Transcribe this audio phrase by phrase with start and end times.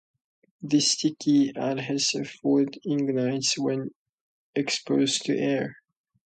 [0.63, 3.91] This sticky, adhesive fluid ignites when
[4.55, 5.75] exposed to air.